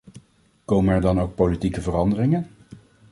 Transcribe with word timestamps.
Komen 0.65 0.95
er 0.95 1.01
dan 1.01 1.19
ook 1.21 1.35
politieke 1.35 1.81
veranderingen? 1.81 2.49